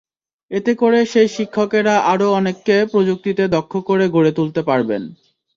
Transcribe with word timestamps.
এতে 0.51 0.71
করে 0.75 0.99
সেই 1.05 1.29
শিক্ষকেরা 1.35 1.95
আরও 2.11 2.27
অনেককে 2.39 2.75
প্রযুক্তিতে 2.91 3.43
দক্ষ 3.55 3.73
করে 3.89 4.05
গড়ে 4.15 4.31
তুলতে 4.37 4.61
পারবেন। 4.69 5.01